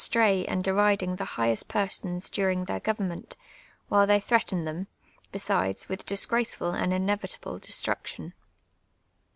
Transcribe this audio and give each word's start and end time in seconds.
stray 0.03 0.43
and 0.47 0.63
deriding 0.63 1.17
the 1.17 1.23
hi;^diest 1.37 1.65
j)ersonK 1.65 2.31
during 2.31 2.65
their 2.65 2.79
^vcni 2.79 3.05
ment, 3.07 3.37
while 3.87 4.07
they 4.07 4.19
threaten 4.19 4.65
them, 4.65 4.87
besides, 5.31 5.87
with 5.87 6.07
dLsjp 6.07 6.39
aceful 6.41 6.73
and 6.73 6.91
inevitable 6.91 7.59
destruction. 7.59 8.33